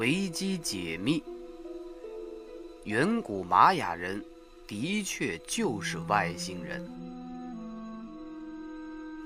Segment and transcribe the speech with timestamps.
[0.00, 1.22] 维基解密：
[2.84, 4.24] 远古玛雅人
[4.66, 6.82] 的确就是外星人。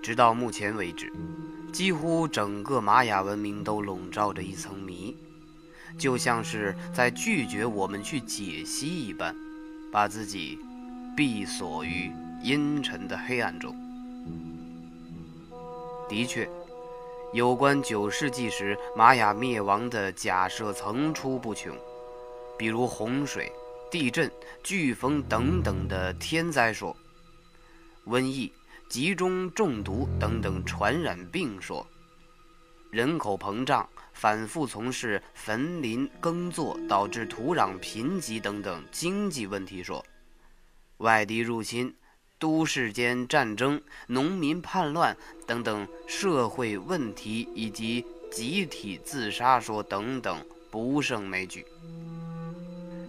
[0.03, 1.13] 直到目前为止，
[1.73, 5.17] 几乎整个玛雅文明都笼罩着一层谜，
[5.97, 9.33] 就像是在拒绝我们去解析一般，
[9.93, 10.59] 把自己
[11.17, 12.11] 闭锁于
[12.43, 13.73] 阴沉的黑暗中。
[16.09, 16.51] 的确。
[17.35, 21.77] 有关九世纪时玛雅灭亡的假设层出不穷，
[22.57, 23.51] 比如洪水、
[23.91, 24.31] 地震、
[24.63, 26.97] 飓风等等的天灾说，
[28.07, 28.53] 瘟疫、
[28.89, 31.85] 集中中毒等等传染病说，
[32.93, 40.07] 人口膨胀、反复从事坟林耕作导致土壤贫瘠等等经济问题说，
[40.99, 41.93] 外敌入侵。
[42.45, 45.17] 都市间战争、农民叛乱
[45.47, 51.65] 等等社会问题，以及集体自杀说等等不胜枚举。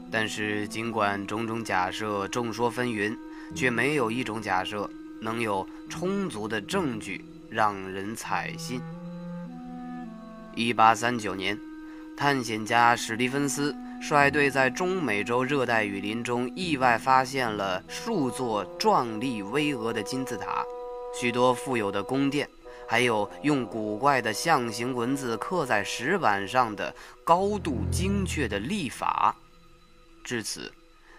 [0.09, 3.13] 但是，尽管种种假设众说纷纭，
[3.53, 8.79] 却没有一种假设能有充足的证据让人采信。
[10.55, 11.59] 一八三九年，
[12.15, 13.75] 探险家史蒂芬斯。
[14.07, 20.63] 率队在中美洲热带雨林中意外发现了数座壮丽巍峨的金字塔，
[21.19, 22.47] 许多富有的宫殿，
[22.87, 29.35] 还有用古怪的象形文字刻在石板上的高度精确的历法。
[30.23, 30.71] 至此，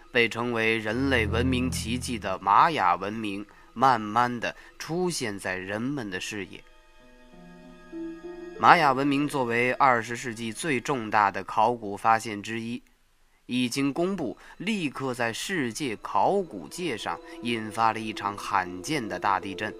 [0.09, 6.63] 被称为人类文明奇迹的玛雅文明，慢慢的出现在人们的视野。
[8.59, 12.81] 玛雅文明作为二十世纪最重大的考古发现之一，
[13.45, 19.71] 一经公布，立刻在世界考古界上引发了一场罕见的大地震。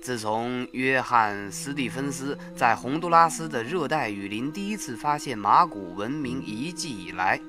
[0.00, 7.40] 自从约翰·斯蒂芬斯在洪都拉斯的热带雨林第一次发现马古文明遗迹以来，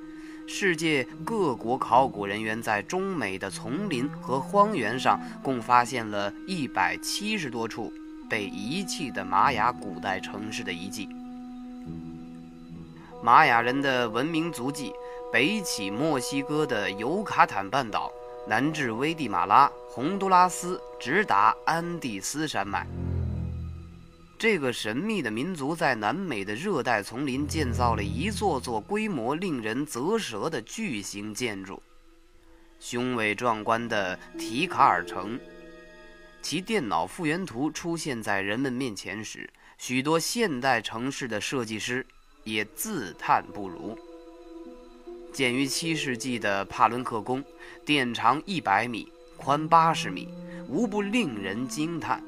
[0.48, 7.94] 世界各国考古人员在中美的丛林和荒原上共发现了一百七十多处。
[8.34, 11.08] 被遗弃的玛雅古代城市的遗迹，
[13.22, 14.92] 玛雅人的文明足迹
[15.32, 18.12] 北起墨西哥的尤卡坦半岛，
[18.48, 22.88] 南至危地马拉、洪都拉斯，直达安第斯山脉。
[24.40, 31.80] 这个神秘的民族在南美的热带丛林建造了一座座规模令人啧舌的巨型建筑——
[32.82, 35.40] 雄伟壮观的提卡尔城。
[36.44, 42.06] 其电脑复原图出现在人们面前时，许多现代城市的设计师
[42.44, 43.98] 也自叹不如。
[45.32, 47.42] 建于七世纪的帕伦克宫，
[47.86, 50.28] 殿长一百米，宽八十米，
[50.68, 52.22] 无不令人惊叹。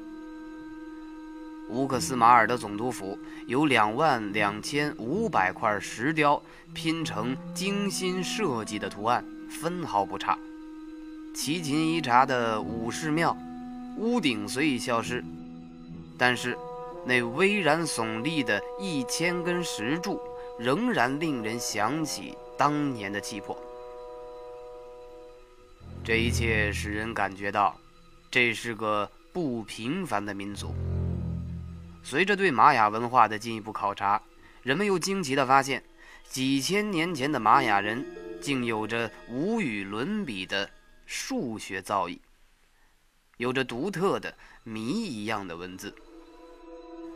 [1.68, 10.38] 乌克斯马尔的总督府有两万两千五百块石雕拼成精心设计的图案，分毫不差。
[11.34, 13.36] 齐秦伊察的武士庙。
[13.96, 15.24] 屋顶虽已消失，
[16.18, 16.56] 但是
[17.04, 20.20] 那巍然耸立的一千根石柱
[20.58, 23.56] 仍然令人想起当年的气魄。
[26.04, 27.74] 这一切使人感觉到，
[28.30, 30.74] 这是个不平凡的民族。
[32.02, 34.22] 随着对玛雅文化的进一步考察，
[34.62, 35.82] 人们又惊奇地发现，
[36.28, 38.04] 几千年前的玛雅人
[38.40, 40.70] 竟有着无与伦比的
[41.06, 42.18] 数学造诣。
[43.36, 44.32] 有着独特的
[44.64, 45.94] 谜一样的文字，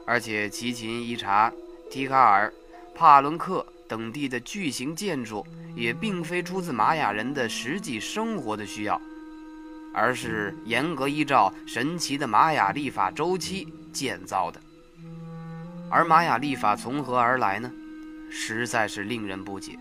[0.06, 1.50] 而且齐秦、伊查、
[1.90, 2.52] 提卡尔、
[2.94, 9.00] 帕伦克等地的巨型建筑也并非出自玛雅人的实际生活的需要，
[9.94, 14.60] 而是严格依照神奇的玛雅历法周期建造的。
[15.90, 17.72] 而玛雅历法从何而来呢？
[18.30, 19.76] 实在是令人不解。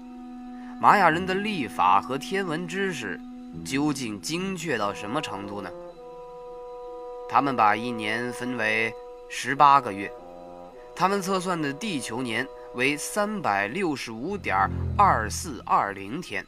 [0.82, 3.20] 玛雅人的历法和天文知识
[3.66, 5.70] 究竟精确到什么程度呢？
[7.30, 8.92] 他们把一年分为
[9.30, 10.12] 十八个月，
[10.96, 14.68] 他们测算的地球年为三百六十五点
[14.98, 16.44] 二四二零天，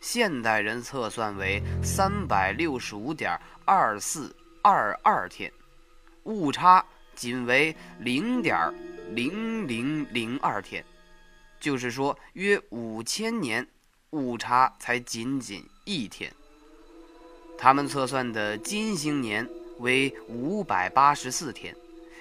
[0.00, 5.50] 现代人测算为三百六十五点二四二二天，
[6.24, 6.84] 误差
[7.14, 8.58] 仅为零点
[9.10, 10.84] 零零零二天，
[11.60, 13.64] 就是说约五千年，
[14.10, 16.32] 误差才仅仅一天。
[17.56, 19.48] 他们测算的金星年
[19.78, 21.74] 为五百八十四天，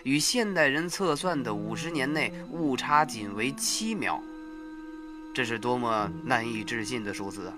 [0.03, 4.21] 与现代人测算的五十年内误差仅为七秒，
[5.33, 7.53] 这是多么难以置信的数字啊！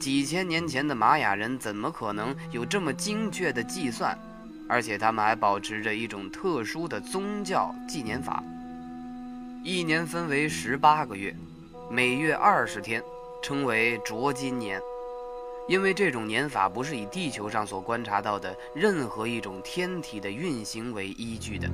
[0.00, 4.18] 几千年前的玛雅人怎么可能有这么精确的计算？
[4.68, 8.42] 而且他们还保持着一种特殊的宗教纪年法。
[9.64, 11.34] 一年分为十八个月，
[11.90, 13.02] 每月二十天，
[13.42, 14.80] 称为浊金年。
[15.68, 21.68] 因为这种年法不是以地球上所观察到的任何一种天体的运行为依据的，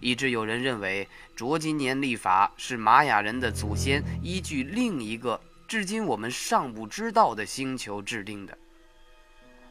[0.00, 8.58] 以致有人认为卓金年历法是玛雅人的祖先依据另一个至今我们尚不知道的星球制定的。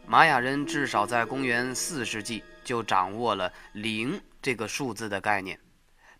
[0.07, 5.59] 玛雅人至少在公元四世纪就掌握了零这个数字的概念，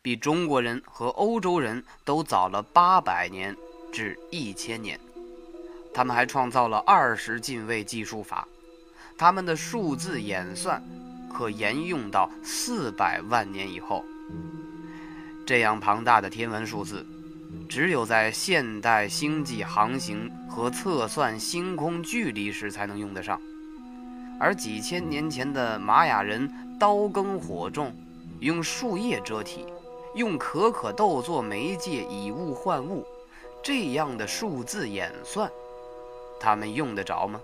[0.01, 3.55] 比中国人和欧洲人都早了八百年
[3.93, 4.99] 至一千年。
[5.95, 8.45] 他们还创造了二十进位计数法，
[9.17, 10.83] 他们的数字演算
[11.33, 14.03] 可沿用到四百万年以后。
[15.47, 17.05] 这样庞大的天文数字，
[17.69, 23.39] 只有在现代星际航行和测算星空距离时才能用得上。
[24.37, 27.95] 而几千年前的玛雅人刀耕火种，
[28.41, 29.65] 用树叶遮体，
[30.13, 33.05] 用可可豆做媒介以物换物，
[33.63, 35.49] 这样的数字演算。
[36.39, 37.39] 他们用得着吗？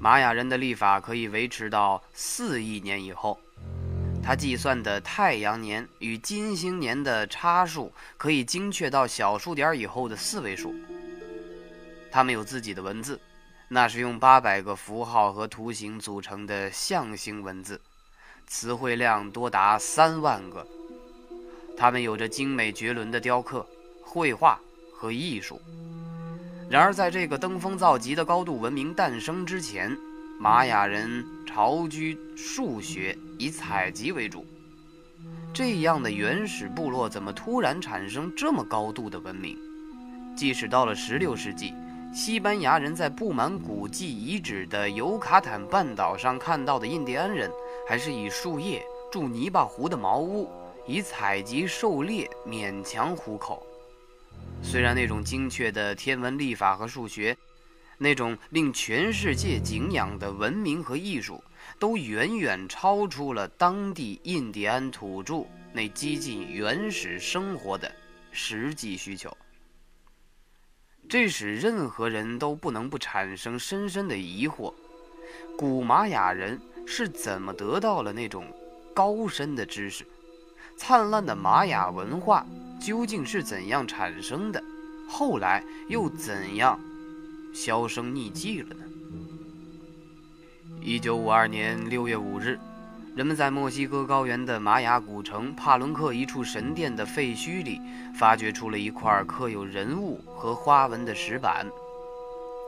[0.00, 3.40] 玛雅人的历法可以维持到四亿年以后，
[4.22, 10.74] 他计算的太阳年与金星年的差数可以精确到小数点以后的四位数。
[12.10, 13.18] 他们有自己的文字，
[13.68, 17.80] 那是用八百个符号和图形组成的象形文字，
[18.46, 20.66] 词汇量多达三万个。
[21.76, 23.66] 他们有着精美绝伦的雕刻、
[24.02, 24.60] 绘画
[24.94, 25.60] 和艺术。
[26.70, 29.96] 然而，在这个登峰造极的高度文明诞生之前，
[30.40, 34.44] 玛雅人巢居数学，以采集为主。
[35.52, 39.56] 这样的原始部落怎么突然产生这么高度的文明？
[40.36, 41.72] 即使到了16世纪，
[42.12, 47.48] 西班牙人在布满古迹遗址的尤卡坦半岛上看到的印第安人，
[47.86, 48.82] 还是以树叶
[49.12, 50.48] 筑泥巴湖的茅屋，
[50.86, 53.64] 以采集狩猎勉强糊口。
[54.64, 57.36] 虽然那种精确的天文历法和数学，
[57.98, 61.44] 那种令全世界敬仰的文明和艺术，
[61.78, 67.94] 都远远超出了当地印第安土著那激进原始生活的
[68.32, 69.36] 实际需求，
[71.08, 74.74] 这使任何人都不能不产生深深的疑惑：
[75.56, 78.52] 古玛雅人是怎么得到了那种
[78.92, 80.04] 高深的知识？
[80.76, 82.44] 灿烂的玛雅文化？
[82.84, 84.62] 究竟是怎样产生的？
[85.08, 86.78] 后来又怎样
[87.54, 88.84] 销声匿迹了呢？
[90.82, 92.58] 一九五二年六月五日，
[93.16, 97.80] 人们在墨西哥高原的玛雅古城帕伦克一处神殿的废墟里，
[98.18, 101.66] 发掘出了一块刻有人物和花纹的石板。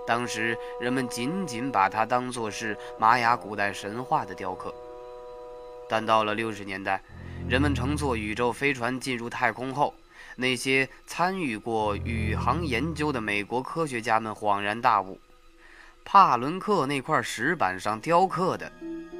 [0.07, 4.75] 当时人们仅仅把它当作是玛雅古代神话的雕刻，
[5.91, 7.03] 但到了六十年代，
[7.47, 9.93] 人们乘坐宇宙飞船进入太空后，
[10.37, 15.19] 那些参与过宇航研究的美国科学家们恍然大悟：
[16.05, 18.71] 帕伦克那块石板上雕刻的，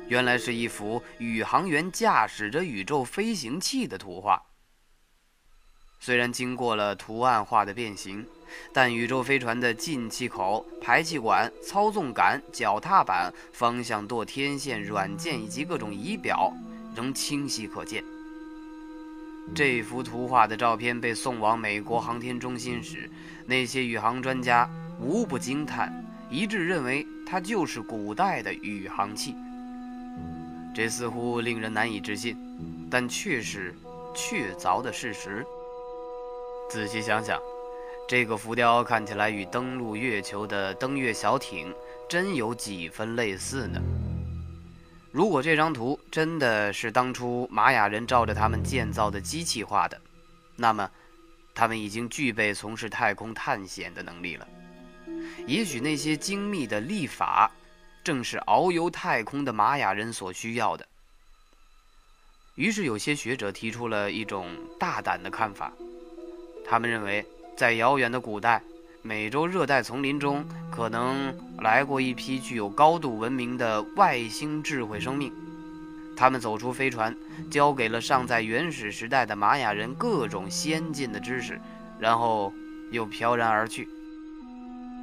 [0.09, 4.43] 原来是一幅宇航员驾驶着宇宙飞行器的图画。
[5.99, 8.25] 虽然经过了图案化的变形，
[8.73, 16.53] 但宇宙飞船的进气口、排气管、操纵杆、脚踏板、方向舵、天线、软件以及各种仪表
[16.95, 18.05] 仍清晰可见。
[19.55, 23.09] 这幅图画的照片被送往美国航天中心时，
[23.47, 24.69] 那些宇航专家
[25.01, 29.35] 无不惊叹，一致认为它就是古代的宇航器。
[30.75, 32.37] 这似乎令人难以置信，
[32.91, 33.75] 但却是
[34.15, 35.47] 确凿的事实。
[36.69, 37.41] 仔细想想，
[38.07, 41.73] 这个浮雕看起来与登陆月球的登月小艇
[42.09, 43.81] 真有几分类似呢？
[45.17, 49.99] 如果这张图真的是当初玛雅人照着他们建造的机器画的，
[50.57, 50.91] 那么，
[51.55, 54.47] 他们已经具备从事太空探险的能力了。
[55.47, 57.51] 也许那些精密的历法，
[58.05, 60.87] 正是遨游太空的玛雅人所需要的。
[62.57, 65.73] 于是，有些学者提出了一种大胆的看法，
[66.63, 67.25] 他们认为，
[67.57, 68.63] 在遥远的古代。
[69.07, 75.33] 美洲热带丛林中可能来过一批具有高度文明的外星智慧生命，
[76.17, 77.17] 他们走出飞船，
[77.49, 81.61] 交给了尚在原始时代的玛雅人各种先进的知识，
[82.01, 82.53] 然后
[82.91, 83.89] 又飘然而去。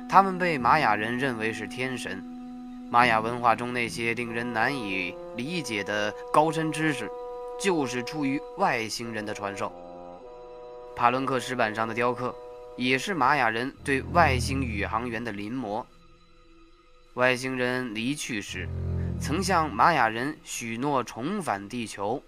[0.09, 2.21] 他们被玛雅人认为是天神，
[2.91, 7.09] 玛雅文化中那些令人难以理解的高深知识，
[7.57, 9.71] 就是出于外星人的传授。
[10.93, 12.35] 帕伦克石板上的雕刻。
[12.75, 15.85] 也是玛雅人对外星宇航员的临摹。
[17.15, 18.67] 外星人离去时，
[19.21, 22.23] 曾向玛雅人许诺重返地球，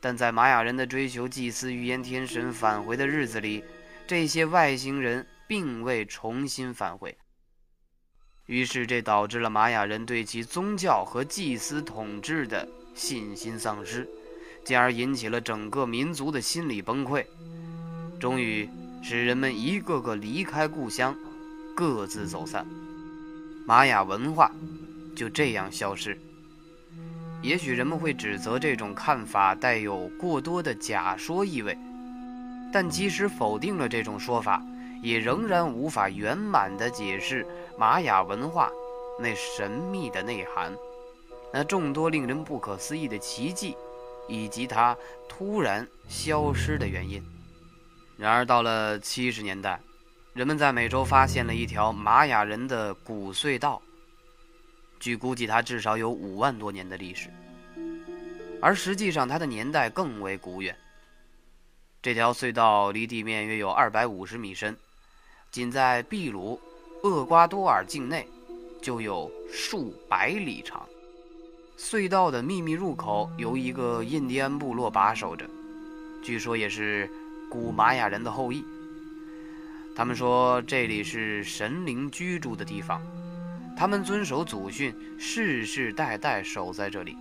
[0.00, 3.62] 但在玛雅人的追求祭司预言天神返回的日子里，
[4.06, 7.16] 这些外星人并未重新返回。
[8.46, 14.06] 于是，这导致了玛雅人对其宗教和祭司统治的信心丧失，
[14.64, 17.24] 进而引起了整个民族的心理崩溃，
[18.20, 18.68] 终于
[19.06, 21.14] 使人们一个个离开故乡，
[21.76, 22.66] 各自走散，
[23.66, 24.50] 玛雅文化
[25.14, 26.18] 就这样消失。
[27.42, 31.76] 也许人们会指责这种看法带有过多的假说意味，
[32.72, 34.62] 但即使否定了这种说法。
[35.02, 37.46] 也仍然无法圆满地解释
[37.76, 38.70] 玛雅文化
[39.20, 40.72] 那神秘的内涵，
[41.52, 43.76] 那众多令人不可思议的奇迹，
[44.26, 44.96] 以及它
[45.28, 47.22] 突然消失的原因。
[48.16, 49.80] 然而，到了七十年代，
[50.32, 53.82] 人们在美洲发现了一条玛雅人的古隧道，
[55.00, 57.28] 据估计，它至少有五万多年的历史，
[58.62, 60.76] 而实际上，它的年代更为古远。
[62.00, 64.76] 这条隧道离地面约有二百五十米深。
[65.50, 66.60] 仅在秘鲁、
[67.02, 68.28] 厄瓜多尔境内，
[68.82, 70.84] 就有数百里长。
[71.78, 75.48] 隧道的秘密入口由一个印第安部落把守着，
[76.24, 77.08] 据说也是
[77.54, 78.64] 古玛雅人的后裔。
[79.94, 83.00] 他们说这里是神灵居住的地方，
[83.76, 87.16] 他们遵守祖训，世世代代守在这里。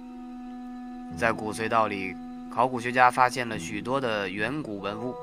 [1.16, 2.16] 在古隧道里，
[2.52, 5.16] 考古学家发现了许多的远古文物。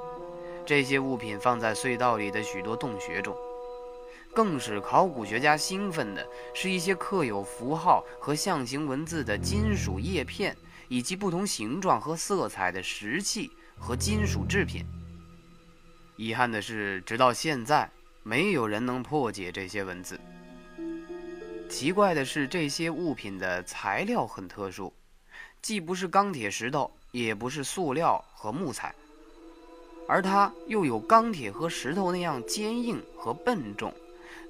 [0.65, 3.35] 这些物品放在隧道里的许多洞穴中，
[4.33, 6.25] 更使考古学家兴奋的
[6.55, 14.85] 是一些刻有符号和象形文字的金属叶片，以及不同形状和色彩的石器和金属制品。
[16.21, 17.91] 遗憾的是，直到现在，
[18.23, 20.21] 没有人能破解这些文字。
[21.67, 24.93] 奇怪的是，这些物品的材料很特殊，
[25.63, 28.95] 既不是钢铁、石头，也不是塑料和木材。
[30.07, 33.91] 而它又有钢铁和石头那样坚硬和笨重，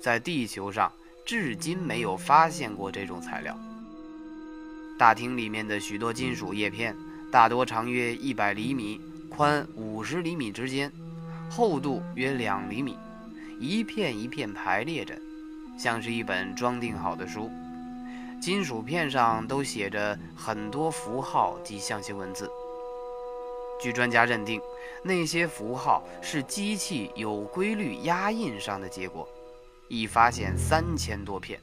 [0.02, 0.92] 在地球上
[1.24, 3.56] 至今没有发现过这种材料。
[4.98, 6.96] 大厅里面的许多金属叶片，
[7.30, 9.00] 大多长约一百厘米，
[9.30, 10.92] 宽五十厘米之间，
[11.50, 12.96] 厚度约两厘米，
[13.58, 15.18] 一片一片排列着，
[15.76, 17.50] 像是一本装订好的书。
[18.40, 22.48] 金属片上都写着很多符号及象形文字。
[23.82, 24.60] 据专家认定，
[25.02, 29.28] 那些符号是机器有规律压印上的结果，
[29.88, 31.60] 已发现三千多片。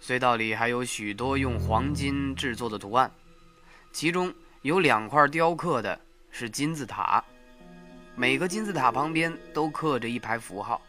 [0.00, 3.10] 隧道里还有许多用黄金制作的图案，
[3.92, 4.32] 其中
[4.62, 7.22] 有两块雕刻的是金字塔，
[8.14, 10.80] 每个金字塔旁边都刻着一排符号，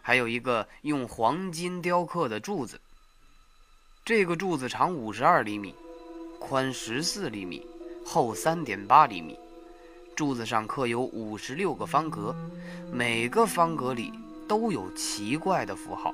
[0.00, 2.80] 还有一个用黄金雕刻的柱子。
[4.04, 5.74] 这个柱子长五十二厘米，
[6.38, 7.66] 宽十四厘米。
[8.04, 9.38] 厚三点八厘米，
[10.16, 12.34] 柱子上刻有五十六个方格，
[12.92, 14.12] 每个方格里
[14.48, 16.12] 都有奇怪的符号。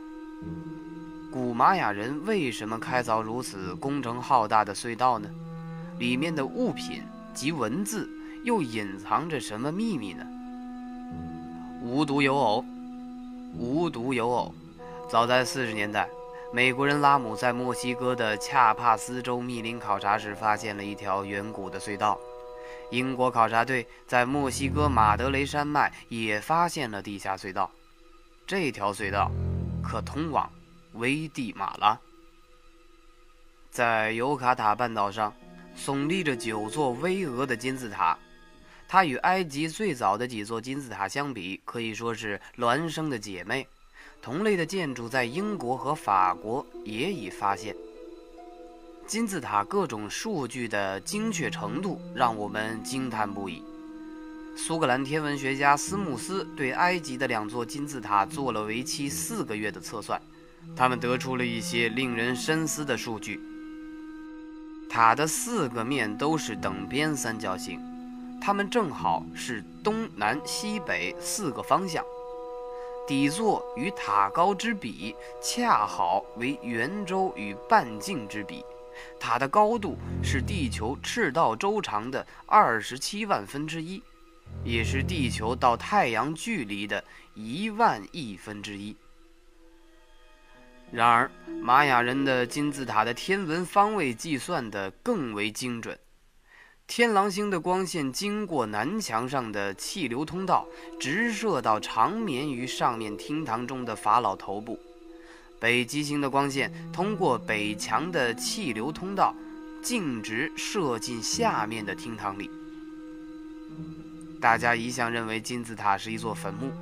[1.32, 5.30] 古玛雅人为什么开凿如此工程浩大的隧道呢？
[5.98, 7.02] 里面的物品
[7.34, 8.06] 及文字
[8.44, 10.26] 又隐藏着什么秘密呢？
[11.80, 12.64] 无独有偶，
[13.56, 14.54] 无独有偶，
[15.08, 16.08] 早在四十年代。
[16.52, 22.18] 美国人拉姆在墨西哥的恰帕斯州密林考察时，发现了一条远古的隧道。
[22.90, 27.70] 英国考察队在墨西哥马德雷山脉也发现了地下隧道。
[28.46, 29.30] 这条隧道
[29.82, 30.50] 可通往
[30.94, 31.98] 危地马拉。
[33.70, 35.32] 在尤卡塔半岛上，
[35.76, 38.18] 耸立着九座巍峨的金字塔。
[38.88, 43.66] 它与埃及最早的几座金字塔相比，可以说是孪生的姐妹。
[44.22, 47.76] 同类的建筑在英国和法国也已发现。
[49.06, 53.62] 金字塔各种数据的精确程度让我们惊叹不已。
[54.56, 60.20] 苏格兰天文学家斯穆斯对埃及的两座金字塔做了为期四个月的测算，
[60.74, 63.40] 他们得出了一些令人深思的数据。
[64.90, 67.80] 塔的四个面都是等边三角形，
[68.40, 72.04] 它们正好是东南西北四个方向。
[73.06, 78.64] 底座与塔高之比，恰好为圆周与半径之比。
[79.18, 84.02] 塔的高度是地球赤道周长的二十七万分之一，
[84.64, 87.02] 也是地球到太阳距离的
[87.34, 88.96] 一万亿分之一。
[90.90, 91.30] 然而，
[91.62, 95.98] 玛雅人的金字塔的天文方位计算的更为精准。
[96.88, 100.66] 天狼星的光线经过南墙上的气流通道，
[100.98, 104.74] 直射到长眠于上面厅堂中的法老头部；
[105.60, 109.34] 北极星的光线通过北墙的气流通道，
[109.82, 112.50] 径直射进下面的厅堂里。
[114.40, 116.72] 大家一向认为金字塔是一座坟墓，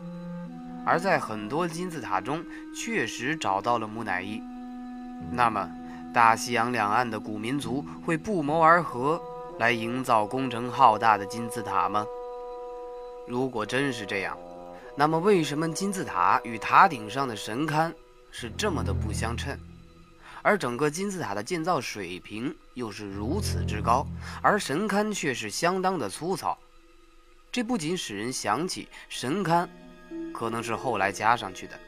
[0.86, 4.40] 而在很多金字塔中确实找到了木乃伊。
[5.32, 5.68] 那么，
[6.14, 9.20] 大西洋两岸的古民族会不谋而合
[9.58, 12.06] 来营造工程浩大的金字塔吗？
[13.26, 14.38] 如果真是这样，
[14.94, 17.92] 那么为什么金字塔与塔顶上的神龛
[18.30, 19.58] 是这么的不相称，
[20.42, 24.06] 而整个金字塔的建造水平又是如此之高，
[24.42, 26.56] 而神龛却是相当的粗糙？
[27.50, 29.66] 这不仅使人想起神龛，
[30.34, 31.78] 可能是后来加上去的。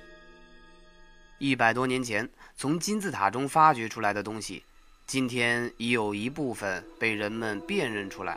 [1.39, 4.65] 一百多年前从金字塔中发掘出来的东西，
[5.09, 8.37] 今天已有一部分被人们辨认出来，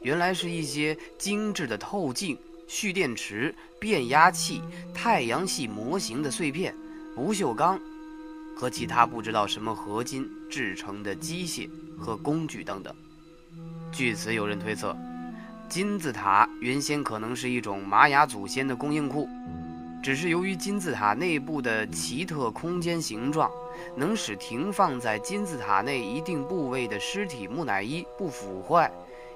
[0.00, 2.34] 原来是一些精致的透镜、
[2.66, 4.62] 蓄电池、变压器、
[4.94, 6.74] 太阳系模型的碎片、
[7.14, 7.78] 不锈钢
[8.56, 11.68] 和其他不知道什么合金制成的机械
[11.98, 12.96] 和工具等等。
[13.92, 14.96] 据此，有人推测。
[15.68, 19.28] 金字塔原先可能是一种玛雅祖先的供应库，
[20.06, 23.50] 只是由于金字塔内部的奇特空间形状，
[23.96, 28.88] 能使停放在金字塔内一定部位的尸体木乃伊不腐坏，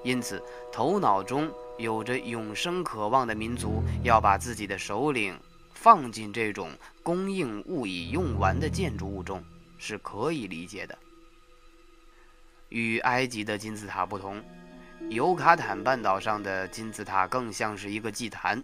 [0.04, 5.36] 因此头脑中有着永生渴望的民族要把自己的首领
[5.74, 6.70] 放进这种
[7.02, 9.42] 供应物已用完的建筑物中，
[9.76, 10.96] 是可以理解的。
[12.68, 14.40] 与埃及的金字塔不同。
[15.08, 18.62] 尤卡坦半岛上的金字塔更像是一个祭坛，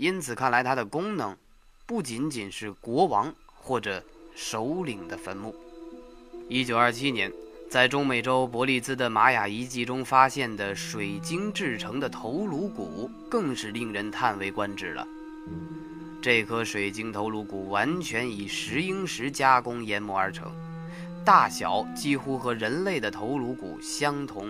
[0.00, 1.36] 因此看来它的功能
[1.84, 4.02] 不仅仅是国王或者
[4.34, 5.54] 首领的坟墓。
[6.48, 7.30] 一九二七年，
[7.68, 15.06] 在中美洲伯利兹的玛雅遗迹中发现的水晶制成的头颅骨，更是令人叹为观止了。
[16.22, 20.50] 这颗水晶头颅骨完全以石英石加工研磨而成，
[21.26, 24.48] 大小几乎和人类的头颅骨相同。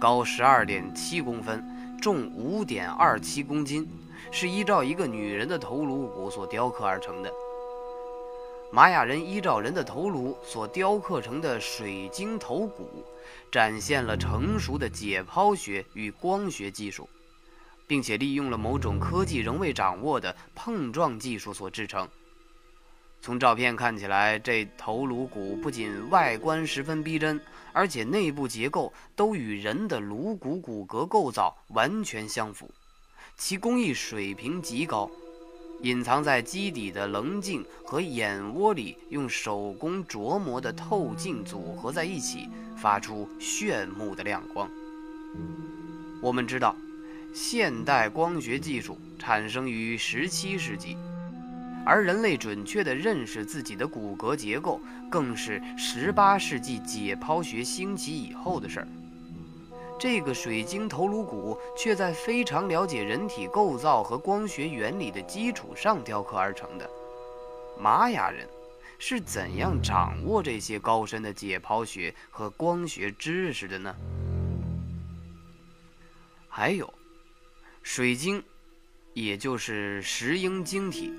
[0.00, 1.64] 高十二点七公分，
[2.00, 3.88] 重五点二七公斤，
[4.30, 7.32] 是依照一个女人的头颅骨所雕刻而成的。
[8.70, 13.04] 玛雅人依照人的头颅所雕刻成的水晶头骨，
[13.50, 17.06] 展现了成熟的解剖学与光学技术，
[17.86, 22.08] 并且利用了某种科技仍未掌握的碰撞技术所制成。
[23.20, 27.38] 从照片看起来，这头颅骨不仅外观十分逼真，
[27.72, 32.70] 而且内部结构都与人的颅骨骨骼构造完全相符，
[33.36, 35.10] 其工艺水平极高。
[35.82, 44.70] 隐藏在基底的棱镜和眼窝里用手工琢磨的透镜组合在一起，发出炫目的亮光。
[46.20, 46.76] 我们知道，
[47.34, 50.96] 现代光学技术产生于17世纪。
[51.84, 58.88] 而人类准确地认识自己的骨骼结构，更是十八世纪解剖学兴起以后的事儿。
[60.02, 66.90] 这个水晶头颅骨却在非常了解人体构造和光学原理的基础上雕刻而成的。
[67.78, 68.48] 玛雅人
[68.98, 73.94] 是怎样掌握这些高深的解剖学和光学知识的呢？
[76.48, 76.92] 还有，
[77.84, 78.42] 水晶，
[79.14, 81.14] 也就是石英晶体。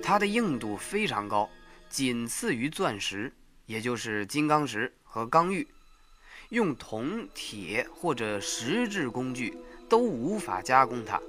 [0.00, 1.50] 它的硬度非常高，
[1.88, 3.32] 仅次于钻石，
[3.66, 5.66] 也就是金刚石和刚玉。
[6.50, 9.56] 用铜、铁或者石质工具
[9.88, 11.20] 都无法加工它。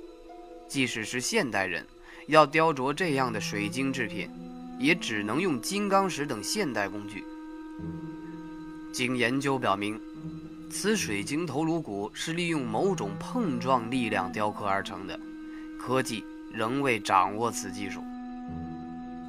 [0.67, 1.85] 即使是现代人
[2.27, 4.29] 要雕琢这样的水晶制品，
[4.79, 7.23] 也只能用金刚石等现代工具。
[8.91, 9.99] 经研究表明，
[10.69, 15.19] 此水晶头颅骨是利用某种碰撞力量雕刻而成的，
[15.79, 18.01] 科技仍未掌握此技术。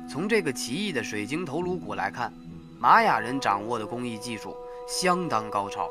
[0.08, 2.32] 从这个奇异的水晶头颅骨来看，
[2.78, 5.90] 玛雅人掌握的工艺技术相当高超。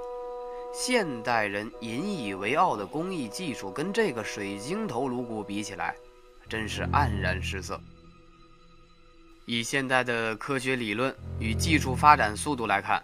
[0.73, 5.95] 现代人引以为傲的工艺技术跟这个水晶头颅骨比起来，
[6.47, 7.80] 真是黯然失色。
[9.45, 13.04] 以现代的科学理论与技术发展速度来看，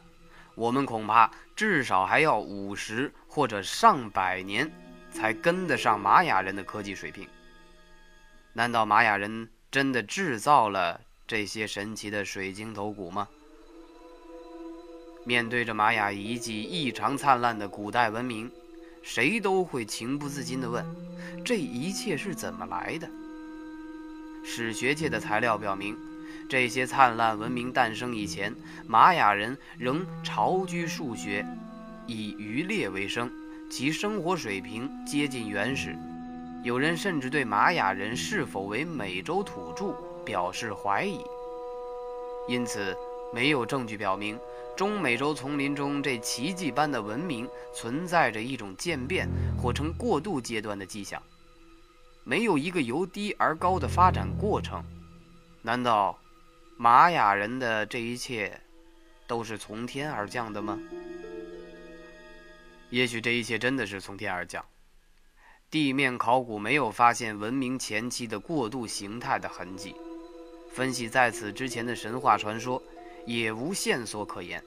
[0.56, 4.72] 我们恐怕至少还要五十或者上百年
[5.12, 7.28] 才跟得上玛雅人的科技水平。
[8.54, 11.02] 难道玛雅人真的制造了？
[11.28, 13.28] 这些神奇的水晶头骨吗？
[15.28, 18.50] 面对着玛雅遗迹异常灿烂的古代文明，
[19.04, 20.86] 谁都会情不自禁地问：
[21.44, 23.10] 这一切是怎么来的？
[24.46, 25.98] 史学界的材料表明，
[26.48, 28.56] 这些灿烂文明诞生以前，
[28.88, 31.46] 玛雅人仍巢居数学，
[32.06, 33.30] 以渔猎为生，
[33.70, 35.94] 其生活水平接近原始。
[36.64, 39.94] 有人甚至对玛雅人是否为美洲土著。
[40.28, 41.22] 表示怀疑，
[42.50, 42.94] 因此
[43.34, 44.38] 没有证据表明
[44.78, 49.28] 中美洲丛林中这奇迹般的文明存在着一种渐变
[49.60, 51.22] 或称过渡阶段的迹象，
[52.24, 54.86] 没有一个由低而高的发展过程。
[55.64, 56.16] 难道
[56.78, 58.62] 玛雅人的这一切
[59.26, 60.80] 都是从天而降的吗？
[62.92, 64.64] 也许这一切真的是从天而降。
[65.72, 69.96] 地面考古没有发现文明前期的过渡形态的痕迹，
[70.72, 72.82] 分析在此之前的神话传说，
[73.28, 74.64] 也无线索可言。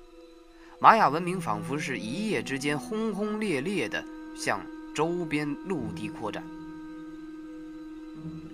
[0.79, 4.05] 玛雅文明仿佛是一夜之间轰轰烈烈地
[4.37, 4.61] 向
[4.95, 6.45] 周边陆地扩展。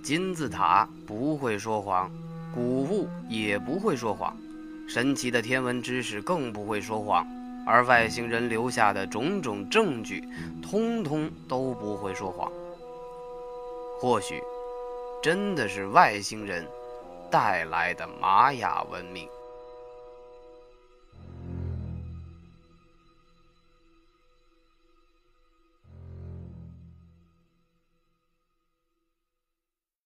[0.02, 2.10] 金字塔不会说谎，
[2.54, 4.36] 古物也不会说谎，
[4.88, 7.26] 神奇的天文知识更不会说谎。
[7.66, 10.22] 而外星人留下的种种证据，
[10.62, 12.50] 通通都不会说谎。
[13.98, 14.40] 或许，
[15.20, 16.64] 真的是外星人
[17.28, 19.28] 带来的玛雅文明。